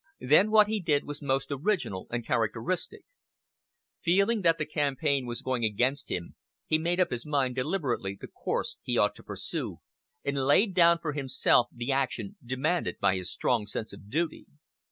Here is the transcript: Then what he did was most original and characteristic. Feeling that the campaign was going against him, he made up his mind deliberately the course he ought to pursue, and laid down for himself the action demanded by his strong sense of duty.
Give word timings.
Then 0.19 0.49
what 0.49 0.65
he 0.65 0.79
did 0.79 1.03
was 1.03 1.21
most 1.21 1.49
original 1.51 2.07
and 2.09 2.25
characteristic. 2.25 3.03
Feeling 4.01 4.41
that 4.41 4.57
the 4.57 4.65
campaign 4.65 5.27
was 5.27 5.43
going 5.43 5.63
against 5.63 6.09
him, 6.09 6.33
he 6.65 6.79
made 6.79 6.99
up 6.99 7.11
his 7.11 7.23
mind 7.23 7.53
deliberately 7.53 8.17
the 8.19 8.25
course 8.27 8.77
he 8.81 8.97
ought 8.97 9.13
to 9.17 9.23
pursue, 9.23 9.77
and 10.25 10.43
laid 10.47 10.73
down 10.73 10.97
for 10.97 11.13
himself 11.13 11.67
the 11.71 11.91
action 11.91 12.35
demanded 12.43 12.97
by 12.99 13.15
his 13.15 13.31
strong 13.31 13.67
sense 13.67 13.93
of 13.93 14.09
duty. 14.09 14.47